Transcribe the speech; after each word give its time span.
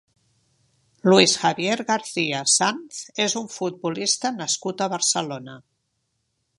Luis 1.11 1.35
Javier 1.41 1.75
García 1.91 2.41
Sanz 2.55 3.03
és 3.29 3.39
un 3.43 3.47
futbolista 3.59 4.35
nascut 4.41 4.85
a 4.87 4.93
Barcelona. 4.97 5.61